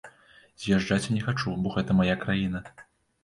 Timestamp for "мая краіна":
1.99-2.65